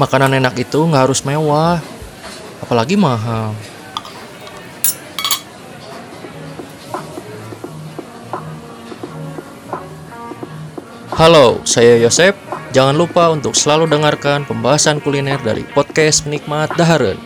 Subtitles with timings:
[0.00, 1.76] Makanan enak itu nggak harus mewah,
[2.64, 3.52] apalagi mahal.
[11.12, 12.32] Halo, saya Yosep.
[12.72, 17.20] Jangan lupa untuk selalu dengarkan pembahasan kuliner dari podcast Penikmat Daharen.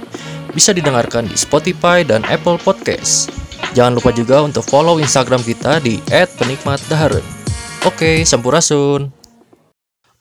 [0.50, 3.30] Bisa didengarkan di Spotify dan Apple Podcast.
[3.79, 7.22] Jangan lupa juga untuk follow Instagram kita di @penikmatdaharen.
[7.86, 9.23] Oke, sampurasun.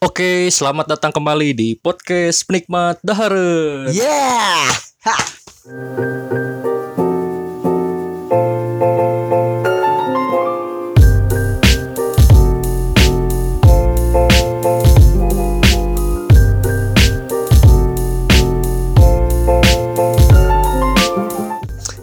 [0.03, 3.87] Oke, selamat datang kembali di podcast Penikmat Daharen.
[3.87, 4.67] Yeah.
[5.07, 5.15] Ha.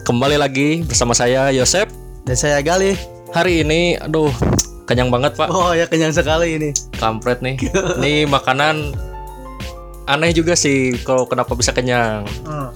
[0.08, 1.92] Kembali lagi bersama saya Yosep.
[2.24, 2.96] Dan saya Gali.
[3.36, 4.32] Hari ini, aduh,
[4.90, 5.46] kenyang banget pak.
[5.46, 6.70] Oh ya kenyang sekali ini.
[6.98, 7.54] Kampret nih.
[8.02, 8.90] Ini makanan
[10.10, 12.26] aneh juga sih kalau kenapa bisa kenyang.
[12.42, 12.74] Hmm.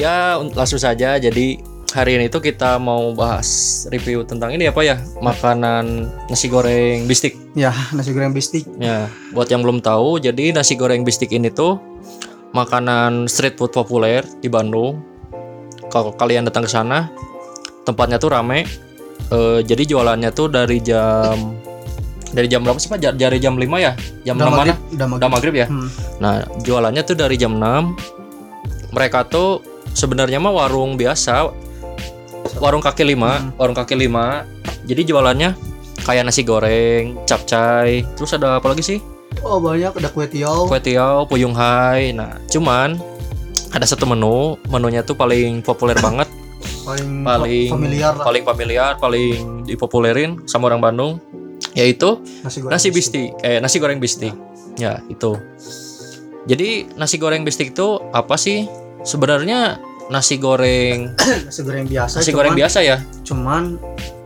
[0.00, 1.20] Ya un- langsung saja.
[1.20, 1.60] Jadi
[1.92, 4.96] hari ini tuh kita mau bahas review tentang ini apa ya?
[5.20, 7.36] Makanan nasi goreng bistik.
[7.52, 8.64] Ya nasi goreng bistik.
[8.80, 11.76] Ya, buat yang belum tahu, jadi nasi goreng bistik ini tuh
[12.56, 15.00] makanan street food populer di Bandung.
[15.92, 17.08] Kalau kalian datang ke sana,
[17.84, 18.87] tempatnya tuh rame.
[19.28, 21.56] Eh, jadi jualannya tuh dari jam
[22.32, 23.16] dari jam berapa sih Pak?
[23.16, 23.92] Dari jam 5 ya?
[24.24, 24.74] Jam 6 mana?
[24.92, 25.66] Udah Udah maghrib ya?
[25.68, 25.88] Hmm.
[26.20, 28.92] Nah, jualannya tuh dari jam 6.
[28.92, 29.60] Mereka tuh
[29.92, 31.48] sebenarnya mah warung biasa.
[32.58, 34.48] Warung kaki lima, warung kaki lima.
[34.88, 35.52] Jadi jualannya
[36.08, 38.98] kayak nasi goreng, capcay, terus ada apa lagi sih?
[39.44, 40.64] Oh banyak ada kue tiaw.
[40.64, 42.16] Kue tiaw, puyung hai.
[42.16, 42.96] Nah, cuman
[43.68, 46.26] ada satu menu, menunya tuh paling populer banget,
[46.88, 48.24] Paling, paling familiar lah.
[48.24, 51.12] paling familiar, paling dipopulerin sama orang Bandung,
[51.72, 54.32] yaitu Nasi goreng nasi bistik eh nasi goreng bistik
[54.74, 55.36] ya itu
[56.48, 58.64] jadi nasi goreng bistik itu apa sih
[59.04, 59.76] sebenarnya
[60.08, 61.12] nasi goreng
[61.46, 62.18] nasi goreng biasa.
[62.18, 63.76] nasi cuman, goreng biasa ya Cuman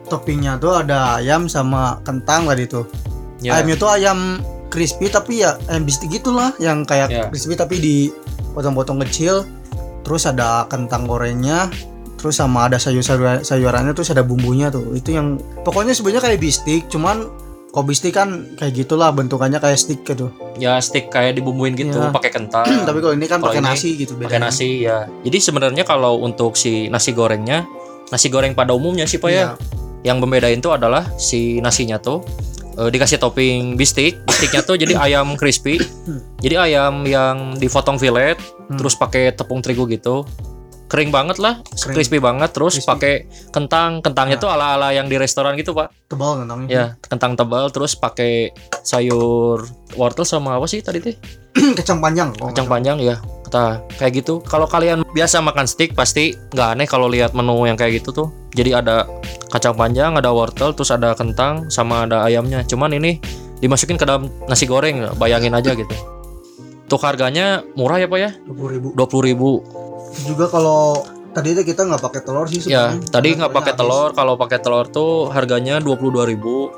[0.07, 2.87] toppingnya tuh ada ayam sama kentang tadi tuh.
[3.43, 7.27] ya Ayamnya tuh ayam crispy tapi ya ayam bistik gitulah yang kayak Ya.
[7.27, 9.43] crispy tapi dipotong-potong kecil.
[10.07, 11.67] Terus ada kentang gorengnya.
[12.23, 14.95] Terus sama ada sayur-sayur sayurannya terus ada bumbunya tuh.
[14.95, 17.27] Itu yang pokoknya sebenarnya kayak bistik, cuman
[17.69, 20.29] kok bistik kan kayak gitulah bentukannya kayak stick gitu.
[20.55, 22.13] ya stick kayak dibumbuin gitu Ya.
[22.13, 26.21] pakai kentang tapi kalau ini kan pakai nasi gitu pakai nasi ya jadi sebenarnya kalau
[26.21, 27.65] untuk si nasi gorengnya
[28.07, 29.49] nasi goreng pada umumnya sih pak ya Iya.
[30.05, 32.21] yang membedain tuh adalah si nasinya tuh
[32.77, 35.81] eh, dikasih topping bistik bistiknya tuh jadi ayam crispy
[36.37, 38.77] jadi ayam yang dipotong fillet Hmm.
[38.77, 40.29] terus pakai tepung terigu gitu
[40.87, 41.95] kering banget lah Kering.
[41.95, 44.43] crispy banget terus pakai kentang kentangnya Ya.
[44.43, 46.69] tuh ala ala yang di restoran gitu pak Tebal kentangnya.
[46.69, 51.17] ya kentang tebal terus pakai sayur wortel sama apa sih tadi teh
[51.79, 52.33] Kacang panjang.
[52.33, 53.65] kalau kacang panjang ya kita
[53.97, 58.01] kayak gitu kalau kalian biasa makan steak pasti nggak aneh kalau lihat menu yang kayak
[58.01, 59.05] gitu tuh jadi ada
[59.49, 63.21] kacang panjang ada wortel terus ada kentang sama ada ayamnya cuman ini
[63.61, 65.93] dimasukin ke dalam nasi goreng bayangin aja gitu
[66.93, 68.53] untuk harganya murah ya pak ya salah.
[68.53, 68.89] 20 ribu.
[68.93, 69.51] dua puluh ribu
[70.29, 71.01] Juga kalau
[71.33, 74.85] tadi itu kita nggak pakai telur sih ya tadi nggak pakai telur kalau pakai telur
[74.85, 76.69] tuh harganya dua puluh dua ribu.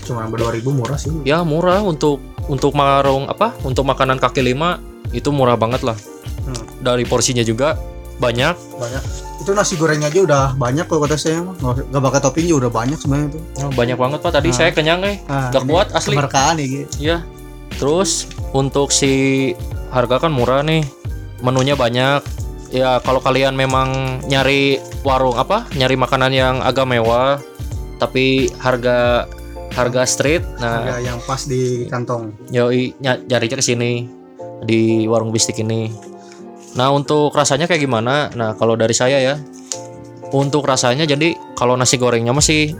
[0.00, 1.08] Cuma 2 ribu murah sih.
[1.22, 4.76] ya murah untuk untuk marung apa untuk makanan kaki lima
[5.10, 5.96] itu murah banget lah
[6.40, 6.56] Hmm.
[6.80, 7.80] dari porsinya juga
[8.16, 9.02] banyak Banyak.
[9.40, 11.56] Itu nasi gorengnya aja udah banyak kalau kata saya mah.
[11.56, 13.42] Nggak nggak pakai topping juga udah banyak sebenarnya tuh.
[13.60, 14.56] Oh, banyak banget pak tadi Nah.
[14.56, 16.12] saya kenyang eh Nah, ini kuat, asli.
[16.12, 16.84] Kemerkaan ya gitu.
[16.98, 17.16] Iya.
[17.78, 19.52] Terus untuk si
[19.90, 20.82] harga kan murah nih.
[21.40, 22.20] Menunya banyak.
[22.70, 25.66] Ya kalau kalian memang nyari warung apa?
[25.74, 27.42] Nyari makanan yang agak mewah
[27.98, 29.26] tapi harga
[29.70, 30.42] harga street.
[30.58, 32.34] Nah, Harga yang pas di kantong.
[32.50, 34.06] yoi ny- nyari ke sini
[34.62, 35.90] di warung bistik ini.
[36.78, 38.30] Nah, untuk rasanya kayak gimana?
[38.38, 39.34] Nah, kalau dari saya ya.
[40.30, 42.70] Untuk rasanya jadi kalau nasi gorengnya masih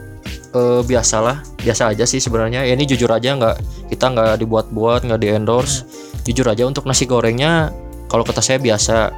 [0.51, 2.63] eh, biasalah, biasa aja sih sebenarnya.
[2.63, 3.55] Ya, ini jujur aja nggak
[3.89, 5.83] kita nggak dibuat-buat, nggak di endorse.
[6.21, 7.71] Jujur aja untuk nasi gorengnya
[8.07, 9.11] kalau kata saya biasa.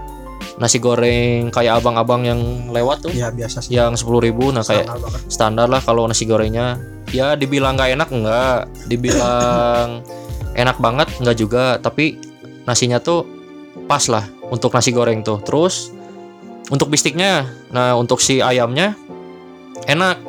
[0.54, 2.40] Nasi goreng kayak abang-abang yang
[2.70, 3.74] lewat tuh Ya biasa sih.
[3.74, 5.22] yang 10.000 ribu nah kayak Standar banget.
[5.32, 6.78] standar lah kalau nasi gorengnya
[7.10, 10.04] ya dibilang nggak enak enggak dibilang
[10.62, 12.20] enak banget enggak juga tapi
[12.64, 13.26] nasinya tuh
[13.88, 14.22] pas lah
[14.52, 15.90] untuk nasi goreng tuh terus
[16.70, 18.94] untuk bistiknya nah untuk si ayamnya
[19.86, 20.22] enak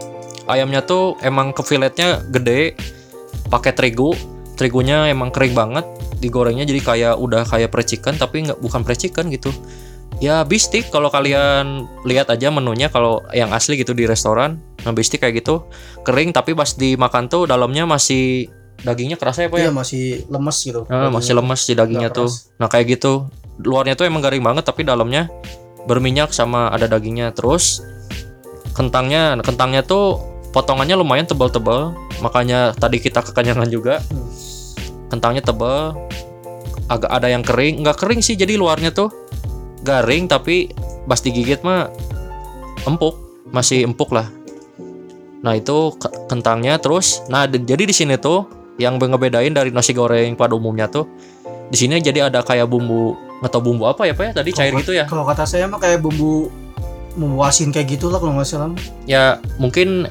[0.47, 2.77] ayamnya tuh emang ke filletnya gede
[3.49, 4.13] pakai terigu.
[4.55, 5.83] Terigunya emang kering banget
[6.23, 9.51] digorengnya jadi kayak udah kayak percikan tapi nggak bukan percikan gitu.
[10.23, 15.27] Ya bistik kalau kalian lihat aja menunya kalau yang asli gitu di restoran nah bistik
[15.27, 15.67] kayak gitu.
[16.07, 18.47] Kering tapi pas dimakan tuh dalamnya masih
[18.87, 19.63] dagingnya kerasa ya pak ya?
[19.69, 20.81] Iya masih lemes gitu.
[20.87, 22.31] Ah, masih lemes si dagingnya tuh.
[22.63, 23.27] nah kayak gitu.
[23.59, 25.27] Luarnya tuh emang garing banget tapi dalamnya
[25.91, 27.35] berminyak sama ada dagingnya.
[27.35, 27.83] Terus
[28.75, 31.93] kentangnya kentangnya tuh potongannya lumayan tebal-tebal.
[32.23, 33.99] Makanya tadi kita kekenyangan juga.
[35.11, 35.99] Kentangnya tebal.
[36.87, 37.83] Agak ada yang kering.
[37.83, 39.11] Nggak kering sih jadi luarnya tuh
[39.83, 40.71] garing tapi
[41.05, 41.91] pas digigit mah
[42.87, 43.19] empuk.
[43.51, 44.31] Masih empuk lah.
[45.45, 48.49] Nah itu ke- kentangnya terus nah jadi di sini tuh
[48.81, 51.05] yang ngebedain dari nasi goreng pada umumnya tuh
[51.69, 53.13] di sini jadi ada kayak bumbu
[53.45, 54.33] tahu bumbu apa ya pak ya?
[54.41, 55.05] Tadi cair Kalau- gitu ya?
[55.05, 56.49] Kalau kata saya mah kayak bumbu
[57.13, 58.73] bumbu asin kayak gitulah kalau nggak salah.
[59.05, 60.09] ya mungkin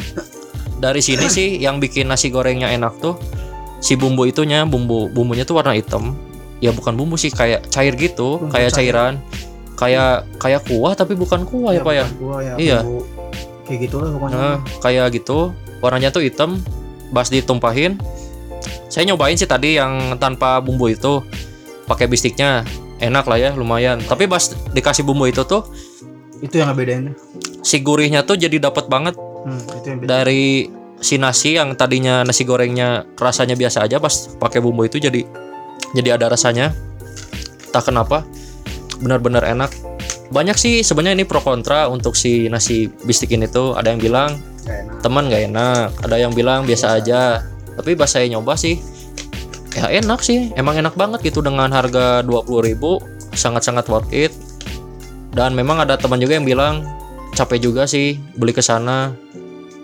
[0.83, 3.15] dari sini sih yang bikin nasi gorengnya enak tuh
[3.79, 6.15] si bumbu itunya bumbu bumbunya tuh warna hitam
[6.59, 8.91] ya bukan bumbu sih kayak cair gitu Bumbu kayak cair.
[8.91, 9.13] cairan
[9.73, 12.79] kayak kayak kuah tapi bukan kuah ya, pak ya Gua, ya Iya.
[12.81, 13.01] bumbu
[13.63, 14.35] kayak gitulah pokoknya.
[14.35, 15.39] Nah, kayak gitu
[15.79, 16.59] warnanya tuh hitam
[17.09, 17.95] pas ditumpahin
[18.87, 21.23] saya nyobain sih tadi yang tanpa bumbu itu
[21.83, 22.63] pakai bistiknya
[22.97, 24.39] enak lah ya lumayan tapi pas
[24.69, 25.67] dikasih bumbu itu tuh
[26.39, 27.15] Itu yang ngebedainnya.
[27.59, 30.07] si gurihnya tuh jadi dapat banget Hmm, itu yang beda.
[30.07, 30.71] dari
[31.03, 35.27] si nasi yang tadinya nasi gorengnya rasanya biasa aja pas pakai bumbu itu jadi
[35.93, 36.73] jadi ada rasanya.
[37.73, 38.25] Tak kenapa
[39.01, 39.69] benar-benar enak.
[40.33, 43.77] Banyak sih sebenarnya ini pro kontra untuk si nasi bistik ini tuh.
[43.77, 44.31] Ada yang bilang
[45.05, 45.89] teman nggak enak.
[46.01, 47.45] Ada yang bilang biasa aja.
[47.73, 48.81] Tapi pas saya nyoba sih
[49.77, 50.53] ya enak sih.
[50.57, 54.33] Emang enak banget gitu dengan harga 20.000 sangat-sangat worth it.
[55.33, 56.85] Dan memang ada teman juga yang bilang
[57.33, 59.13] capek juga sih beli ke sana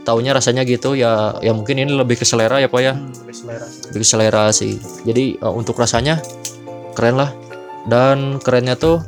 [0.02, 3.36] taunya rasanya gitu ya ya mungkin ini lebih ke selera ya pak ya Hmm, lebih
[3.36, 3.82] selera sih.
[3.92, 4.74] lebih selera sih
[5.04, 6.18] jadi uh, untuk rasanya
[6.94, 7.30] keren lah
[7.86, 9.02] dan kerennya tuh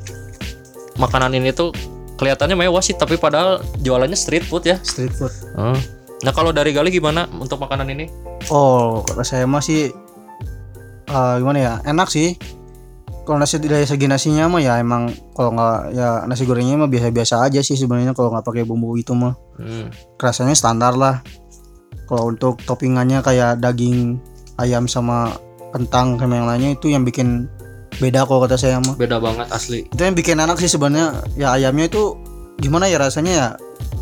[0.96, 1.72] makanan ini tuh
[2.16, 5.34] kelihatannya mewah sih tapi padahal jualannya street food ya Street food.
[5.54, 5.78] Hmm.
[6.22, 8.06] Nah kalau dari Gali gimana untuk makanan ini?
[8.48, 9.90] Oh, kalau saya masih
[11.08, 11.74] eh, gimana ya?
[11.82, 12.38] Enak sih.
[13.22, 17.46] Kalau nasi dari segi nasinya mah ya emang kalau nggak ya nasi gorengnya mah biasa-biasa
[17.46, 19.38] aja sih sebenarnya kalau nggak pakai bumbu itu mah.
[19.62, 19.94] Hmm.
[20.18, 21.22] Rasanya standar lah.
[22.10, 24.18] Kalau untuk toppingannya kayak daging
[24.58, 25.32] ayam sama
[25.72, 27.48] kentang sama yang lainnya itu yang bikin
[28.02, 28.98] beda kalau kata saya mah.
[28.98, 29.86] Beda banget asli.
[29.88, 31.22] Itu yang bikin enak sih sebenarnya.
[31.38, 32.18] Ya ayamnya itu
[32.58, 33.48] gimana ya rasanya ya?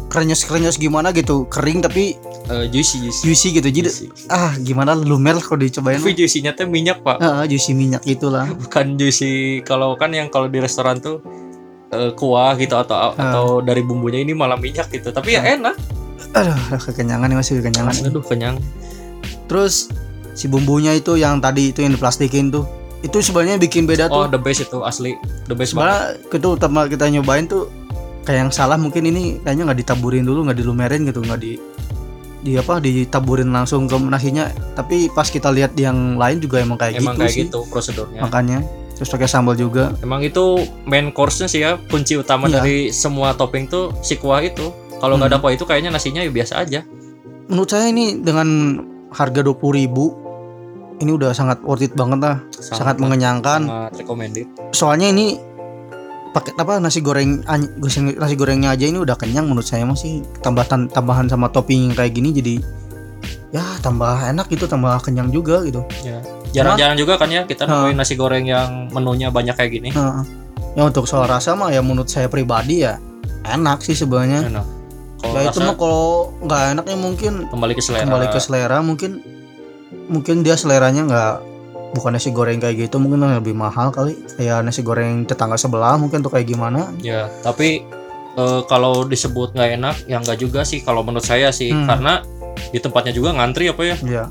[0.10, 3.22] Krenyes-krenyes gimana gitu, kering tapi Eh, juicy juicy.
[3.24, 3.70] juicy gitu.
[3.70, 4.06] Jadi Juicy.
[4.28, 5.96] ah gimana lumer kalau dicobain.
[5.96, 8.50] Tapi juicy-nya tuh minyak pak, Ah, juicy minyak itulah.
[8.60, 11.22] bukan juicy kalau kan yang kalau di restoran tuh
[11.90, 15.10] eh, kuah gitu atau atau dari bumbunya ini malah minyak gitu.
[15.10, 15.78] Tapi ya enak.
[16.32, 17.94] Aduh, kekenyangan nih masih kekenyangan.
[18.04, 18.58] Aduh kenyang.
[19.46, 19.90] Terus
[20.34, 22.66] si bumbunya itu yang tadi itu yang diplastikin tuh.
[23.00, 24.34] Itu sebenarnya bikin beda Oh tuh.
[24.34, 25.16] the best itu asli,
[25.46, 26.18] the best banget.
[26.28, 27.72] Itu kita nyobain tuh
[28.30, 31.58] kayak yang salah mungkin ini kayaknya nggak ditaburin dulu, nggak dilumerin gitu, nggak di
[32.40, 34.46] di apa ditaburin langsung ke nasinya.
[34.78, 37.42] Tapi pas kita lihat yang lain juga emang kayak Emang gitu kayak sih.
[37.50, 38.22] gitu prosedurnya.
[38.22, 38.62] Makanya
[38.94, 39.98] terus pakai sambal juga.
[40.00, 42.62] Emang itu main course-nya sih ya kunci utama Iya.
[42.62, 44.70] dari semua topping tuh si kuah itu.
[45.02, 45.44] Kalau nggak ada Hmm.
[45.44, 46.86] kuah itu kayaknya nasinya ya biasa aja.
[47.50, 48.78] Menurut saya ini dengan
[49.10, 50.14] harga 20.000 ribu
[51.00, 53.66] ini udah sangat worth it banget lah, sangat, mengenyangkan.
[53.66, 54.46] sangat recommended.
[54.70, 55.40] soalnya ini
[56.30, 57.42] pakai apa nasi goreng
[58.22, 62.30] nasi gorengnya aja ini udah kenyang menurut saya masih tambahan tambahan sama topping kayak gini
[62.30, 62.56] jadi
[63.50, 66.22] ya tambah enak gitu tambah kenyang juga gitu Ya.
[66.50, 69.90] Jarang-jarang juga kan ya kita nemuin nasi goreng yang menunya banyak kayak gini.
[69.94, 70.26] Nah,
[70.74, 72.98] ya untuk soal rasa mah ya menurut saya pribadi ya
[73.46, 74.66] enak sih sebenarnya Enak.
[75.30, 78.02] Ya itu mah kalau nggak enaknya mungkin kembali ke selera.
[78.08, 79.22] kembali ke selera mungkin
[80.10, 81.34] mungkin dia seleranya nggak
[81.92, 86.20] bukan nasi goreng kayak gitu mungkin lebih mahal kali kayak nasi goreng tetangga sebelah mungkin
[86.20, 87.82] tuh kayak gimana Ya, tapi
[88.32, 91.86] eh, kalau disebut nggak enak, ya nggak juga sih kalau menurut saya sih, Hmm.
[91.86, 92.22] karena
[92.70, 93.96] di tempatnya juga ngantri apa ya.
[94.02, 94.26] ya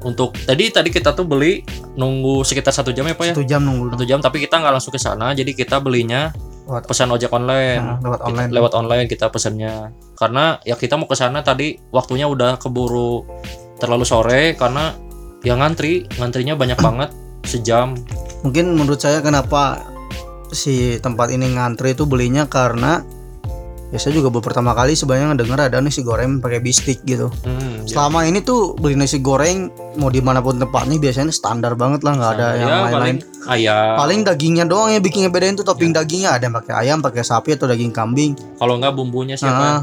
[0.00, 1.60] Untuk tadi tadi kita tuh beli
[1.92, 3.32] nunggu sekitar satu jam ya pak ya.
[3.32, 6.86] satu jam nunggu Satu jam, tapi kita nggak langsung ke sana, jadi kita belinya Lewat-
[6.86, 7.80] pesan ojek online.
[7.80, 9.74] Nah, lewat Kita- online lewat online kita pesannya
[10.14, 13.26] karena ya kita mau ke sana tadi waktunya udah keburu
[13.76, 14.94] terlalu sore karena
[15.42, 16.06] ya ngantri.
[16.12, 17.10] Ngantrinya banyak banget.
[17.42, 17.96] Sejam.
[18.40, 19.80] Mungkin menurut saya kenapa
[20.50, 23.04] si tempat ini ngantri itu belinya karena
[23.90, 27.26] ya saya juga baru pertama kali sebenarnya ngedenger ada nasi goreng pakai bistik gitu.
[27.42, 27.90] Hmm, ya.
[27.90, 32.14] selama ini tuh beli nasi goreng mau di mana pun tempatnya biasanya standar banget lah
[32.14, 33.16] nggak ada Ya, yang paling lain-lain.
[33.46, 33.94] ayam.
[33.98, 36.30] Paling dagingnya doang yang bikin ngebedain tuh topping dagingnya.
[36.32, 38.38] Ada yang pakai ayam pakai sapi atau daging kambing.
[38.56, 39.58] Kalau nggak bumbunya siapa?
[39.58, 39.78] Nah,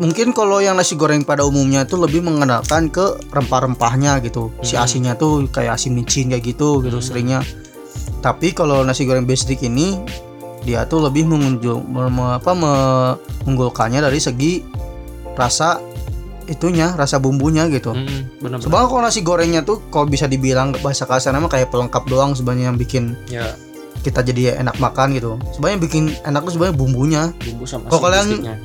[0.00, 4.48] mungkin kalau yang nasi goreng pada umumnya tuh lebih mengenalkan ke rempah-rempahnya gitu.
[4.60, 4.82] Si Hmm.
[4.82, 7.04] asinnya tuh kayak asin micin kayak gitu gitu Hmm.
[7.04, 7.40] seringnya.
[8.18, 10.00] Tapi kalau nasi goreng basic ini
[10.60, 14.60] dia tuh lebih mengunjung me- apa me- mengunggulkannya dari segi
[15.32, 15.80] rasa
[16.44, 21.06] itunya rasa bumbunya gitu Mm, bener sebenarnya kalau nasi gorengnya tuh kalau bisa dibilang bahasa
[21.06, 23.54] kasar nama kayak pelengkap doang sebenarnya yang bikin ya
[24.00, 28.04] kita jadi enak makan gitu sebenarnya bikin enak tuh sebenarnya bumbunya bumbu sama Kalau si
[28.04, 28.60] kalian-.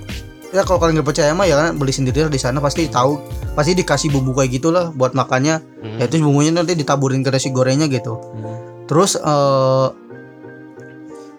[0.56, 3.20] Ya kalau kalian nggak percaya mah ya kan beli sendiri lah di sana pasti tahu.
[3.52, 5.60] Pasti dikasih bumbu kayak gitulah buat makannya.
[5.84, 8.16] Mm, ya itu bumbunya nanti ditaburin ke nasi gorengnya gitu.
[8.16, 8.56] Mm.
[8.86, 9.88] terus eh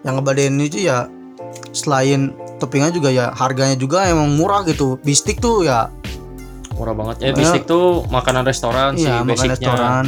[0.03, 1.07] yang ngebedain itu ya
[1.71, 4.99] selain toppingnya juga ya harganya juga emang murah gitu.
[5.01, 5.89] Bistik tuh ya.
[6.75, 7.15] Murah banget.
[7.23, 9.55] Ya bistik tuh makanan restoran sih iya makan basicnya.
[9.55, 10.03] restoran.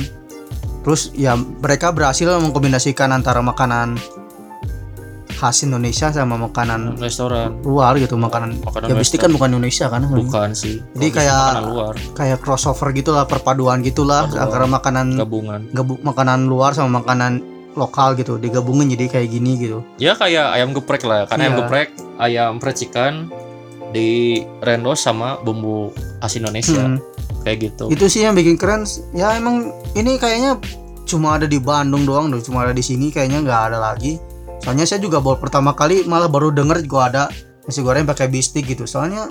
[0.84, 4.00] Terus ya mereka berhasil mengkombinasikan antara makanan
[5.40, 7.64] khas Indonesia sama makanan restoran.
[7.64, 10.84] luar gitu makanan makanan ya bistik kan bukan Indonesia kan bukan sih.
[10.92, 11.96] Jadi kayak- luar.
[12.12, 14.44] kayak crossover gitulah perpaduan gitulah Perpaduan.
[14.44, 15.62] antara makanan gabungan.
[15.72, 17.40] gebu- makanan luar sama makanan
[17.74, 19.80] lokal gitu digabungin jadi kayak gini gitu.
[19.96, 21.24] Ya kayak ayam geprek lah.
[21.24, 21.60] Karena ayam Iya.
[21.64, 23.14] geprek ayam percikan
[23.90, 24.10] di
[24.60, 26.84] rendos sama bumbu khas Indonesia.
[26.84, 27.00] Hmm.
[27.40, 27.88] kayak gitu.
[27.88, 28.84] Itu sih yang bikin keren.
[29.16, 30.60] Ya emang ini kayaknya
[31.08, 34.20] cuma ada di Bandung doang cuma ada di sini kayaknya nggak ada lagi
[34.64, 37.24] soalnya saya juga baru pertama kali malah baru denger juga ada
[37.70, 38.90] nasi goreng pakai bistik gitu.
[38.90, 39.30] Soalnya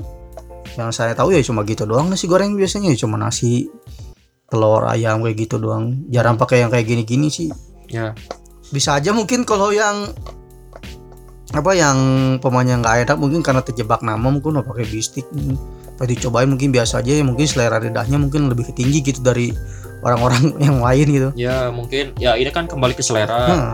[0.78, 3.66] yang saya tahu ya cuma gitu doang nasi goreng biasanya ya cuma nasi
[4.48, 6.06] telur ayam kayak gitu doang.
[6.08, 7.50] Jarang pakai yang kayak gini-gini sih.
[7.90, 8.14] Ya.
[8.70, 10.12] Bisa aja mungkin kalau yang
[11.48, 11.96] apa yang
[12.44, 15.26] pemainnya nggak enak mungkin karena terjebak nama mungkin nggak pakai bistik.
[15.98, 19.50] Pas dicobain mungkin biasa aja ya mungkin selera lidahnya mungkin lebih tinggi gitu dari
[20.06, 21.28] orang-orang yang lain gitu.
[21.34, 22.14] Ya mungkin.
[22.22, 23.50] Ya ini kan kembali ke selera.
[23.50, 23.68] Nah,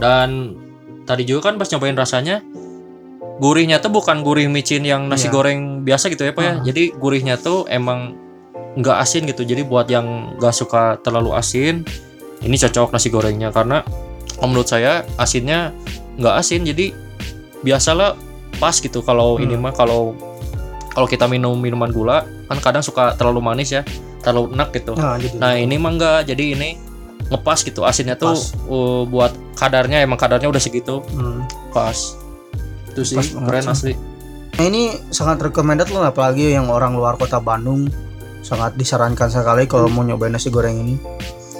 [0.00, 0.56] dan
[1.08, 2.44] tadi juga kan pas nyobain rasanya
[3.38, 5.32] gurihnya tuh bukan gurih micin yang nasi Iya.
[5.32, 6.50] goreng biasa gitu ya pak ya.
[6.50, 6.56] Ah.
[6.60, 8.18] jadi gurihnya tuh emang
[8.76, 9.42] nggak asin gitu.
[9.42, 11.82] Jadi buat yang nggak suka terlalu asin
[12.40, 13.48] ini cocok nasi gorengnya.
[13.48, 13.82] Karena
[14.38, 15.74] menurut saya asinnya
[16.14, 16.94] nggak asin jadi
[17.60, 18.14] biasalah
[18.58, 19.00] pas gitu.
[19.00, 19.64] Kalau ini Hmm.
[19.64, 20.14] mah kalau
[20.90, 23.82] kalau kita minum minuman gula kan kadang suka terlalu manis ya
[24.18, 24.92] terlalu enak gitu.
[24.94, 26.70] Nah, jadi Nah ini mah enggak, jadi ini
[27.28, 28.32] ngepas gitu asinnya tuh
[28.66, 31.44] uh, buat kadarnya emang kadarnya udah segitu Hmm.
[31.68, 32.16] pas.
[32.88, 33.70] Itu sih Pas keren sih.
[33.70, 33.94] asli.
[34.50, 37.86] Nah, ini sangat recommended loh apalagi yang orang luar kota Bandung
[38.40, 40.96] sangat disarankan sekali kalau mau nyobain nasi goreng ini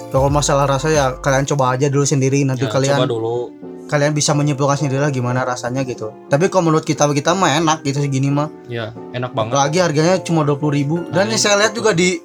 [0.09, 3.37] kalau masalah rasa ya kalian coba aja dulu sendiri nanti Ya, kalian coba dulu.
[3.85, 7.83] kalian bisa menyimpulkan sendiri lah gimana rasanya gitu tapi kalau menurut kita kita mah enak
[7.83, 9.53] gitu segini mah Ya enak banget.
[9.53, 12.19] apalagi harganya cuma 20.000 ribu dan Nah, yang saya lihat juga di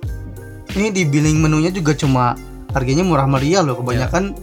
[0.72, 2.34] ini di billing menunya juga cuma
[2.74, 4.34] harganya murah meriah loh kebanyakan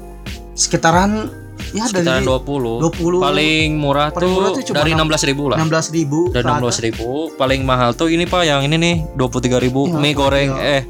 [0.53, 1.29] sekitaran
[1.69, 2.81] ya Sekitaran dari 20.
[2.81, 5.57] 20 Paling murah Paling tuh murah tuh cuma dari enam- 16.000 ribu lah.
[5.57, 7.07] 16.000 ribu Dari 16.000 ribu.
[7.33, 9.81] Paling mahal tuh ini pak yang ini nih 23.000 ribu.
[9.85, 10.81] Iya, Mie goreng kue eh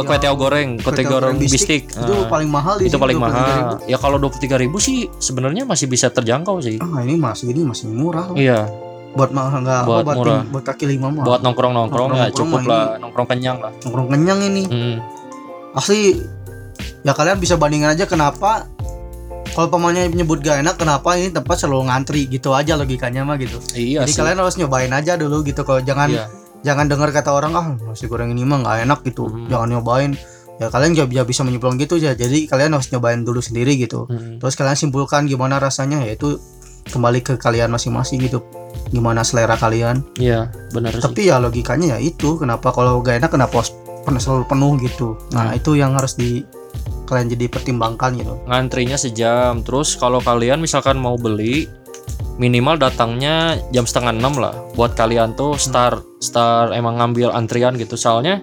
[0.00, 1.90] kue tiaw goreng, kue tiaw goreng bistik.
[1.90, 3.26] itu Ah, paling mahal itu paling 23.000.
[3.26, 3.66] mahal.
[3.84, 6.78] Ya kalau 23.000 ribu sih sebenarnya masih bisa terjangkau sih.
[6.78, 8.38] ah ini masih ini masih murah loh.
[8.38, 8.70] Iya,
[9.12, 10.40] buat mahal nggak Buat buat, murah.
[10.40, 13.72] tim- buat kaki lima mah buat nongkrong-nongkrong ya Nongkrong-nongkrong cukup mah lah, nongkrong kenyang lah.
[13.78, 14.96] nongkrong kenyang ini Hmm.
[15.72, 16.22] asli
[17.04, 18.66] ya kalian bisa bandingin aja kenapa
[19.46, 23.60] kalau pemainnya nyebut gak enak kenapa ini tempat selalu ngantri gitu aja logikanya mah gitu
[23.72, 24.18] Iya jadi sih.
[24.18, 26.26] kalian harus nyobain aja dulu gitu kalau jangan Iya.
[26.64, 29.46] jangan dengar kata orang ah nasi goreng ini mah nggak enak gitu Hmm.
[29.46, 30.12] jangan nyobain
[30.54, 34.38] ya kalian juga bisa menyimpulkan gitu ya jadi kalian harus nyobain dulu sendiri gitu Hmm.
[34.38, 36.40] terus kalian simpulkan gimana rasanya yaitu
[36.86, 38.42] kembali ke kalian masing-masing gitu
[38.86, 41.00] gimana selera kalian Iya, benar sih.
[41.00, 43.70] tapi ya logikanya ya itu kenapa kalau gak enak kenapa harus
[44.00, 45.58] pernah selalu penuh gitu nah Hmm.
[45.58, 46.42] itu yang harus di
[47.04, 48.34] kalian jadi pertimbangkan gitu.
[48.48, 49.60] Ngantrinya sejam.
[49.62, 51.68] Terus kalau kalian misalkan mau beli
[52.40, 54.54] minimal datangnya jam setengah enam lah.
[54.74, 57.94] Buat kalian tuh start start emang ngambil antrian gitu.
[57.94, 58.42] Soalnya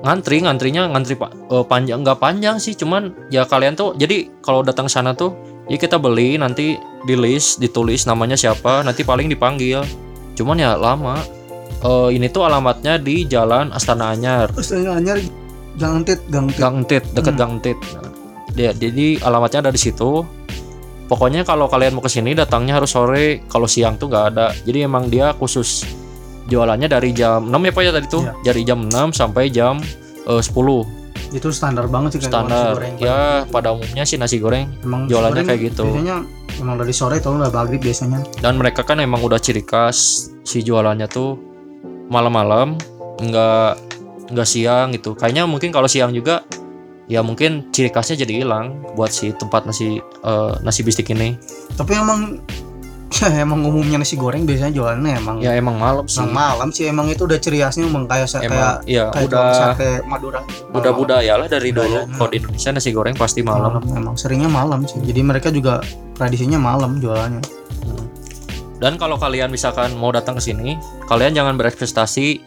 [0.00, 2.02] ngantri ngantrinya ngantri pak eh, panjang.
[2.02, 5.36] Nggak panjang sih cuman ya kalian tuh jadi kalau datang sana tuh
[5.70, 6.74] ya kita beli nanti
[7.06, 9.84] di list ditulis namanya siapa nanti paling dipanggil.
[10.34, 11.20] Cuman ya lama.
[11.80, 14.52] Eh, ini tuh alamatnya di Jalan Astana Anyar.
[14.52, 15.16] Astaga anyar
[15.76, 17.40] Gang Tit Gang Tit Gang Entit, deket Hmm.
[17.40, 17.78] Gang Entit.
[17.94, 18.10] Nah,
[18.50, 20.26] dia- jadi alamatnya ada di situ.
[21.06, 24.54] Pokoknya kalau kalian mau ke sini datangnya harus sore, kalau siang tuh nggak ada.
[24.62, 25.82] Jadi emang dia khusus
[26.46, 28.22] jualannya dari jam 6 ya Pak ya tadi tuh.
[28.22, 28.34] Iya.
[28.44, 29.82] Dari jam 6 sampai jam
[30.24, 30.86] eh, 10
[31.30, 32.50] itu standar banget sih standar.
[32.50, 32.94] nasi goreng.
[32.98, 35.86] Ya pada umumnya sih nasi goreng emang jualannya goreng kayak gitu.
[35.86, 36.16] biasanya
[36.58, 40.58] emang dari sore atau udah maghrib biasanya dan mereka kan emang udah ciri khas si
[40.60, 41.38] jualannya tuh
[42.06, 42.74] malam-malam,
[43.20, 43.89] nggak
[44.30, 45.12] nggak siang gitu.
[45.12, 46.46] Kayaknya mungkin kalau siang juga
[47.06, 51.34] ya mungkin ciri khasnya jadi hilang buat si tempat nasi eh, nasi bistik ini.
[51.74, 52.38] tapi emang
[53.20, 56.22] ya emang umumnya nasi goreng biasanya jualannya emang Ya emang malam sih.
[56.22, 59.26] emang malam sih emang itu udah ciri khasnya emang kayak sa- kayak Emang ya kayak
[59.26, 62.06] udah sate Madura udah budaya lah dari dulu.
[62.08, 63.74] Kalau di Indonesia nasi goreng pasti malam.
[63.76, 65.82] malam emang seringnya malam sih jadi mereka juga
[66.14, 67.42] tradisinya malam jualannya
[67.80, 68.06] Hmm.
[68.76, 72.44] Dan kalau kalian misalkan mau datang ke sini, kalian jangan berekspektasi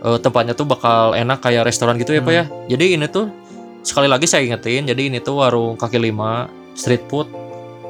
[0.00, 2.44] eh, tempatnya tuh bakal enak kayak restoran gitu ya pak ya.
[2.68, 3.28] Jadi ini tuh
[3.80, 7.28] sekali lagi saya ingetin jadi ini tuh warung kaki lima street food.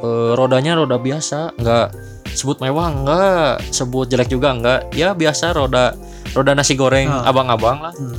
[0.00, 1.88] Eh, rodanya roda biasa nggak
[2.30, 4.94] sebut mewah nggak sebut jelek juga nggak.
[4.94, 5.92] Ya biasa roda
[6.32, 7.28] roda nasi goreng Ah.
[7.28, 7.94] abang-abang lah.
[7.94, 8.16] Hmm.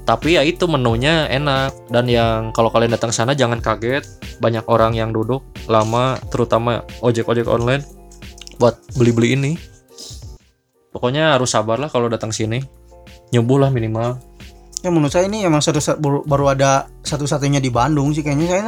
[0.00, 1.70] tapi ya itu menunya enak.
[1.86, 4.02] Dan yang kalau kalian datang sana jangan kaget
[4.42, 5.38] banyak orang yang duduk
[5.70, 7.86] lama terutama ojek-ojek online
[8.58, 9.52] buat beli-beli ini.
[10.90, 12.58] Pokoknya harus sabar lah kalau datang sini
[13.30, 14.18] nyembuh lah minimal.
[14.80, 18.46] Ya menurut saya ini emang satu baru, baru ada satu-satunya di Bandung sih kayaknya.
[18.48, 18.62] Saya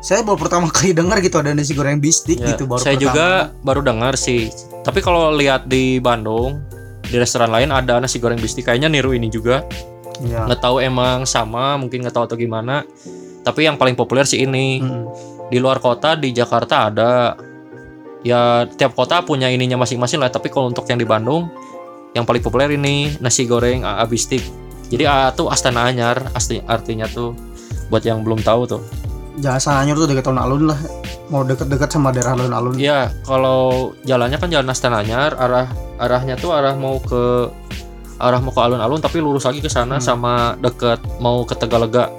[0.00, 3.04] saya baru pertama kali dengar gitu ada nasi goreng bistik Ya, gitu baru saya pertama.
[3.12, 3.26] juga
[3.60, 4.48] baru dengar sih.
[4.84, 6.60] Tapi kalau lihat di Bandung
[7.04, 8.68] di restoran lain ada nasi goreng bistik.
[8.68, 9.64] Kayaknya niru ini juga.
[10.14, 10.46] Iya.
[10.46, 12.86] nggak tahu emang sama mungkin nggak tahu atau gimana.
[13.42, 14.80] Tapi yang paling populer sih ini.
[14.80, 15.32] Mm-mm.
[15.44, 17.36] di luar kota di Jakarta ada.
[18.24, 20.32] Ya tiap kota punya ininya masing-masing lah.
[20.32, 21.52] Tapi kalau untuk yang di Bandung
[22.14, 24.42] yang paling populer ini nasi goreng AA bistik
[24.88, 26.30] jadi AA tuh Astana Anyar
[26.68, 27.34] artinya tuh
[27.88, 28.82] buat yang belum tahu tuh.
[29.42, 30.78] Jasanya tuh dekat alun-alun lah.
[31.26, 35.66] Mau deket-deket sama daerah alun-alun Iya kalau jalannya kan jalan Astana Anyar arah
[35.98, 37.48] arahnya tuh arah mau ke
[38.20, 40.04] arah mau ke alun-alun tapi lurus lagi ke sana Hmm.
[40.04, 42.12] sama deket mau ke Tegalega.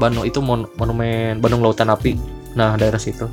[0.00, 2.18] Bandung itu mon- monumen Bandung Lautan Api.
[2.58, 3.28] Nah daerah situ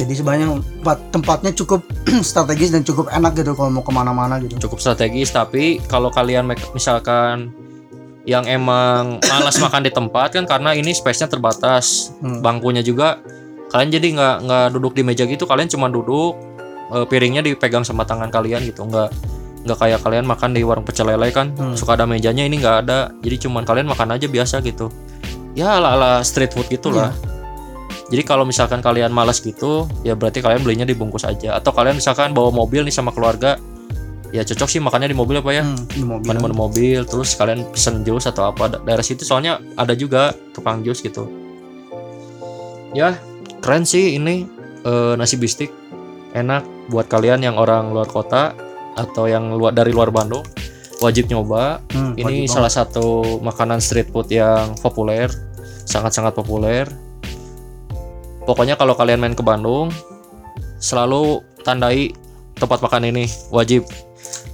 [0.00, 0.46] jadi sebenarnya
[0.80, 1.84] tempat tempatnya cukup
[2.28, 4.56] strategis dan cukup enak gitu kalau mau ke mana-mana gitu.
[4.56, 7.52] Cukup strategis tapi kalau kalian misalkan
[8.24, 12.16] yang emang malas makan di tempat kan karena ini space-nya terbatas.
[12.24, 12.40] Hmm.
[12.40, 13.20] bangkunya juga
[13.70, 16.34] kalian jadi nggak nggak duduk di meja gitu kalian cuma duduk
[16.90, 18.88] eh, piringnya dipegang sama tangan kalian gitu.
[18.88, 19.12] Nggak
[19.60, 21.76] nggak kayak kalian makan di warung pecel lele kan Hmm.
[21.76, 23.12] suka ada mejanya ini nggak ada.
[23.20, 24.88] Jadi cuman kalian makan aja biasa gitu.
[25.52, 27.10] Ya ala ala street food gitulah
[28.10, 31.54] jadi kalau misalkan kalian malas gitu ya berarti kalian belinya dibungkus aja.
[31.54, 33.54] Atau kalian misalkan bawa mobil nih sama keluarga
[34.34, 35.62] ya cocok sih makannya di mobil apa ya?
[35.62, 36.50] Hmm, di mobil.
[36.50, 38.66] Mobil terus kalian pesen jus atau apa.
[38.66, 41.30] Da- daerah situ soalnya ada juga tukang jus gitu.
[42.90, 43.14] Ya
[43.62, 44.50] keren sih ini
[44.82, 45.70] eh, nasi bistik.
[46.34, 48.58] Enak buat kalian yang orang luar kota
[48.98, 50.42] atau yang luar dari luar Bandung
[50.98, 51.78] wajib nyoba.
[51.94, 55.30] Hmm, ini wajib salah satu makanan street food yang populer
[55.86, 56.90] sangat-sangat populer
[58.50, 59.94] pokoknya kalau kalian main ke Bandung
[60.82, 62.10] selalu tandai
[62.58, 63.30] tempat makan ini.
[63.54, 63.86] Wajib.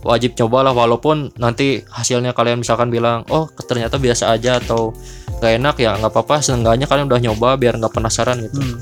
[0.04, 4.94] Wajib cobalah walaupun nanti hasilnya kalian misalkan bilang oh ternyata biasa aja atau
[5.40, 6.44] gak enak ya nggak apa-apa.
[6.44, 8.60] Seenggaknya kalian udah nyoba biar nggak penasaran gitu.
[8.60, 8.78] Hmm.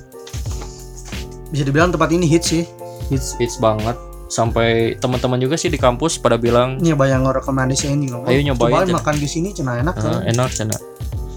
[1.55, 2.67] bisa dibilang tempat ini hits sih.
[3.15, 3.95] Hits hits banget.
[4.27, 8.27] Sampai teman-teman juga sih di kampus pada bilang banyak orang rekomendasi ini loh.
[8.27, 10.19] Ayo nyobain, Cobain makan di sini cina enak kan.
[10.19, 10.75] "Ah, enak cina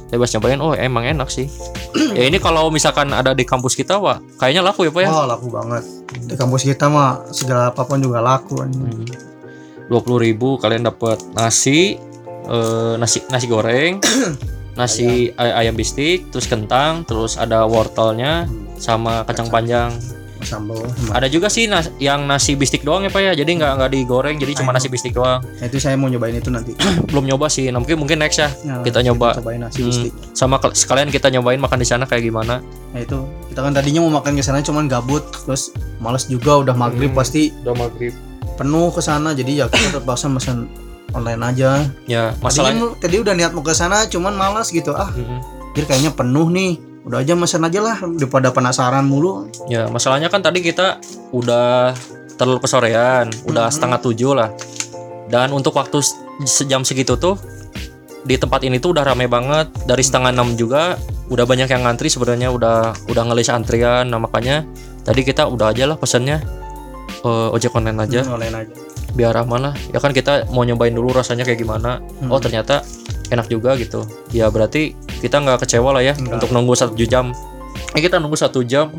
[0.07, 1.51] saya pas nyobain oh emang enak sih
[2.15, 5.25] ya ini kalau misalkan ada di kampus kita wah kayaknya laku ya pak ya Oh
[5.27, 5.83] laku banget.
[6.07, 8.63] Di kampus kita mah segala apa pun juga laku.
[8.63, 9.03] Hmm.
[9.87, 11.95] dua puluh ribu kalian dapat nasi
[12.47, 13.99] eh, nasi nasi goreng
[14.79, 19.91] nasi ay- ayam bistik terus kentang terus ada wortelnya sama kacang panjang
[20.39, 20.85] Sambal.
[21.09, 24.35] ada juga sih nas- yang nasi bistik doang ya pak ya jadi nggak nggak digoreng
[24.35, 26.77] jadi cuma nasi bistik doang Nah, itu saya mau nyobain itu nanti.
[27.09, 29.33] belum nyoba sih nah, mungkin mungkin next ya Nah, Kita nyoba.
[29.35, 29.87] Cobain nasi Hmm.
[29.87, 30.11] bistik.
[30.31, 34.13] sama sekalian kita nyobain makan di sana kayak gimana Nah itu kita kan tadinya mau
[34.15, 37.17] makan ke sana cuman gabut terus males juga udah maghrib Hmm.
[37.17, 38.13] pasti udah maghrib
[38.53, 40.65] penuh ke sana jadi ya kita terpaksa pesan
[41.09, 41.85] online aja.
[42.05, 45.39] ya masalahnya tadi udah niat mau ke sana cuman malas gitu ah Mm-mm.
[45.71, 46.71] jadi kayaknya penuh nih
[47.07, 50.99] udah aja pesan aja lah daripada penasaran mulu Ya, masalahnya kan tadi kita
[51.31, 51.95] udah
[52.35, 53.73] terlalu kesorean, udah Mhm.
[53.73, 54.51] setengah tujuh lah.
[55.25, 56.15] Dan untuk waktu se-
[56.45, 57.39] sejam segitu tuh
[58.21, 59.71] di tempat ini tuh udah rame banget.
[59.83, 60.95] Dari setengah enam juga
[61.27, 64.07] udah banyak yang ngantri sebenarnya udah udah ngelis antrian.
[64.07, 64.63] Nah makanya
[65.01, 66.39] tadi kita udah aja lah pesannya
[67.17, 68.73] eh, ojek online aja Hmm, online aja
[69.11, 69.75] biar aman lah.
[69.89, 71.97] Ya kan kita mau nyobain dulu rasanya kayak gimana.
[72.21, 72.29] Hmm.
[72.29, 72.85] Oh ternyata
[73.29, 74.03] enak juga gitu.
[74.31, 76.39] Ya berarti kita nggak kecewa lah ya Nggak.
[76.39, 77.31] untuk nunggu satu jam.
[77.95, 78.91] Eh kita nunggu satu jam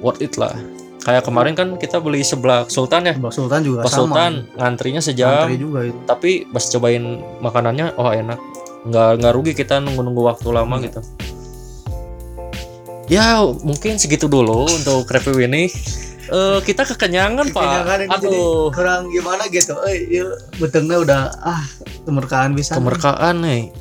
[0.00, 0.54] worth it lah.
[0.98, 3.14] Kayak kemarin kan kita beli sebelah Sultan ya.
[3.16, 7.04] Mbak Sultan juga Pas sama Sultan ngantrinya sejam, juga itu tapi pas cobain
[7.40, 8.36] makanannya, oh enak.
[8.84, 10.84] Nggak nggak rugi kita nunggu-nunggu waktu lama Hmm.
[10.84, 11.00] gitu.
[13.08, 15.72] Ya mungkin segitu dulu untuk review ini.
[16.28, 17.62] Eh kita kekenyangan pak.
[17.62, 20.28] Kekenyangan ini jadi Aduh, kurang gimana gitu eh iya,
[20.60, 21.62] betengnya udah ah
[22.04, 23.72] kemerkaan bisa kemerkaan nih.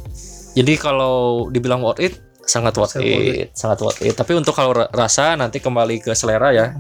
[0.58, 4.16] Jadi kalau dibilang worth it, sangat worth worth it, sangat worth it.
[4.16, 6.74] Tapi untuk kalau ra- rasa nanti kembali ke selera ya.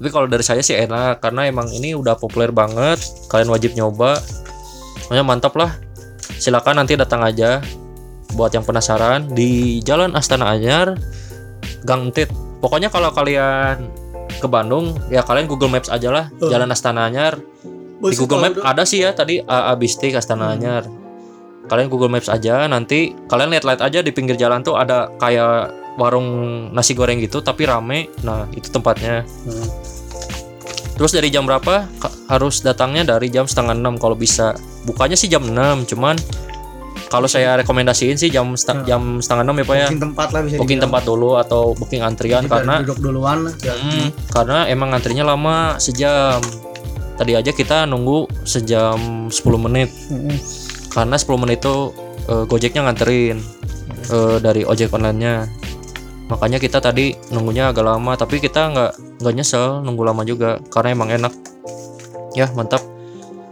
[0.00, 2.98] Tapi kalau dari saya sih enak karena emang ini udah populer banget.
[3.28, 4.16] Kalian wajib nyoba.
[5.06, 5.76] Pokoknya mantap lah.
[6.40, 7.60] Silakan nanti datang aja
[8.32, 10.96] buat yang penasaran di Jalan Astana Anyar,
[11.84, 12.32] Gang Entit.
[12.64, 13.92] Pokoknya kalau kalian
[14.40, 16.48] ke Bandung ya kalian Google Maps aja lah Oh.
[16.48, 17.36] Jalan Astana Anyar.
[18.00, 20.54] Di Google Map ada sih ya tadi AA Bistik Astana Hmm.
[20.56, 20.82] Anyar.
[21.68, 26.26] Kalian Google Maps aja nanti kalian lihat-lihat aja di pinggir jalan tuh ada kayak warung
[26.72, 28.08] nasi goreng gitu tapi rame.
[28.24, 29.22] Nah itu tempatnya.
[29.44, 29.68] Hmm.
[30.96, 31.88] terus dari jam berapa?
[32.28, 34.52] Harus datangnya dari jam setengah enam kalau bisa.
[34.84, 36.16] Bukanya sih jam 6 cuman
[37.10, 38.86] kalau saya rekomendasiin sih jam Hmm.
[38.86, 39.86] jam setengah enam ya pak ya.
[39.90, 40.84] Booking tempat lah bisa booking dibilang.
[40.94, 43.52] tempat dulu atau booking antrian Jadi karena duduk duluan lah.
[43.58, 46.38] Hmm, karena emang antrinya lama sejam.
[47.18, 49.90] Tadi aja kita nunggu sejam 10 menit.
[50.08, 50.38] Mm-mm.
[50.90, 51.94] karena 10 menit itu
[52.26, 53.38] eh, Gojeknya nganterin
[54.06, 55.46] eh, dari ojek online-nya.
[56.30, 60.94] Makanya kita tadi nunggunya agak lama tapi kita nggak nggak nyesel nunggu lama juga karena
[60.94, 61.32] emang enak.
[62.34, 62.82] Ya mantap.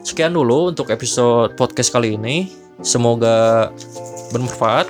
[0.00, 2.48] Sekian dulu untuk episode podcast kali ini
[2.82, 3.68] semoga
[4.34, 4.86] bermanfaat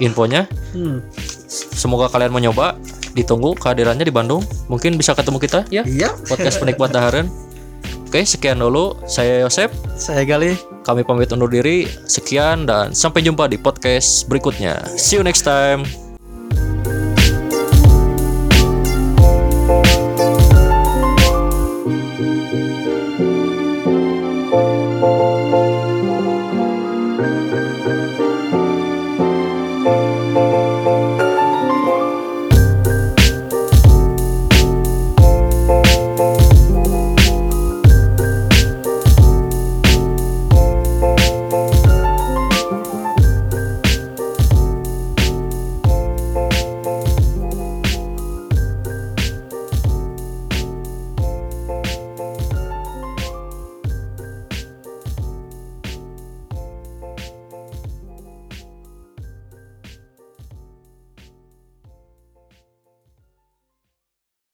[0.00, 0.46] infonya.
[0.72, 1.04] Hmm.
[1.48, 2.76] semoga kalian mau nyoba
[3.16, 4.44] ditunggu kehadirannya di Bandung.
[4.68, 5.60] Mungkin bisa ketemu kita.
[5.72, 5.82] Ya.
[5.84, 6.12] Iya.
[6.28, 7.28] Podcast penikmat dahareun
[8.08, 8.96] oke sekian dulu.
[9.04, 9.68] Saya Yosep.
[10.00, 10.56] Saya Gali.
[10.88, 11.84] Kami pamit undur diri.
[12.08, 14.80] Sekian dan sampai jumpa di podcast berikutnya.
[14.96, 16.07] See you next time